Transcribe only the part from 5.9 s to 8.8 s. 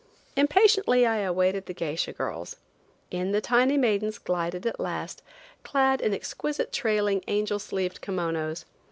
in exquisite trailing, angel sleeved kimonos.